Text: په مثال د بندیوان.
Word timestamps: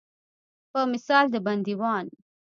په 0.71 0.79
مثال 0.91 1.25
د 1.33 1.35
بندیوان. 1.45 2.05